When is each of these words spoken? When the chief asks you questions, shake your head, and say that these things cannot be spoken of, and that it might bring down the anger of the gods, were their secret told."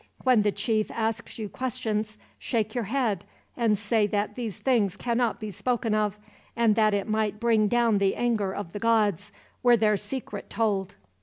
When 0.23 0.41
the 0.41 0.51
chief 0.51 0.89
asks 0.89 1.37
you 1.37 1.47
questions, 1.47 2.17
shake 2.39 2.73
your 2.73 2.85
head, 2.85 3.23
and 3.55 3.77
say 3.77 4.07
that 4.07 4.33
these 4.33 4.57
things 4.57 4.97
cannot 4.97 5.39
be 5.39 5.51
spoken 5.51 5.93
of, 5.93 6.17
and 6.55 6.73
that 6.75 6.95
it 6.95 7.07
might 7.07 7.39
bring 7.39 7.67
down 7.67 7.99
the 7.99 8.15
anger 8.15 8.51
of 8.51 8.73
the 8.73 8.79
gods, 8.79 9.31
were 9.61 9.77
their 9.77 9.97
secret 9.97 10.49
told." 10.49 10.95